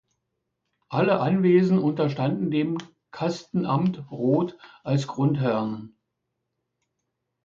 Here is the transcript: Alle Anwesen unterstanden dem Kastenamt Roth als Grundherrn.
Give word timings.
Alle 0.89 1.19
Anwesen 1.19 1.77
unterstanden 1.77 2.49
dem 2.49 2.79
Kastenamt 3.11 4.09
Roth 4.09 4.57
als 4.83 5.05
Grundherrn. 5.05 5.95